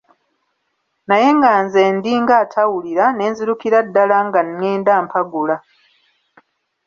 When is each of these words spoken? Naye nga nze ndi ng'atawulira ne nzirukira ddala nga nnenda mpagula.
Naye 1.07 1.29
nga 1.37 1.51
nze 1.63 1.81
ndi 1.95 2.13
ng'atawulira 2.21 3.05
ne 3.11 3.25
nzirukira 3.31 3.79
ddala 3.87 4.17
nga 4.27 4.41
nnenda 4.47 4.93
mpagula. 5.05 5.55